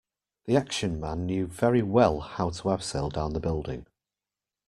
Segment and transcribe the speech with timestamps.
[0.47, 3.85] The action man knew very well how to abseil down the building